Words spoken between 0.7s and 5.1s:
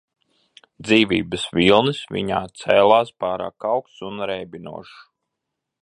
Dzīvības vilnis viņā cēlās pārāk augsts un reibinošs.